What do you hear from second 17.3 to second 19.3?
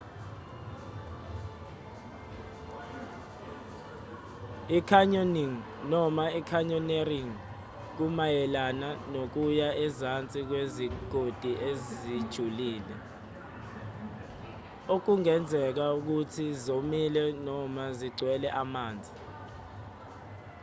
noma zigcwele amanzi